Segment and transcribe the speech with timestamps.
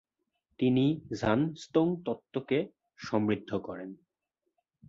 [0.59, 2.59] তিনি গ্ঝান-স্তোং তত্ত্বকে
[2.99, 3.89] সমৃদ্ধ করেন।